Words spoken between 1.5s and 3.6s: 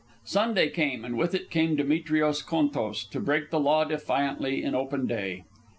came Demetrios Contos, to break the